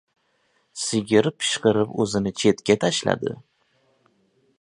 Sigir 0.83 1.29
pishqirib 1.43 1.93
o‘zini 2.05 2.33
chetga 2.45 2.77
tashladi. 2.85 3.35